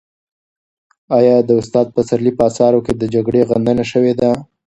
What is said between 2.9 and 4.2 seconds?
د جګړې غندنه شوې